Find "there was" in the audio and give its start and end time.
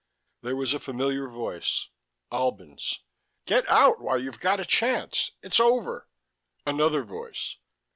0.41-0.73